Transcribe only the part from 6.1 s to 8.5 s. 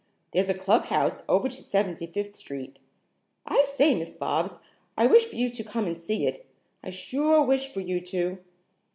it. I sure wish for you to."